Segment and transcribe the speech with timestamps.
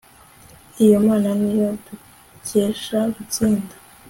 [0.83, 3.75] iyo mana ni yo dukesha gutsinda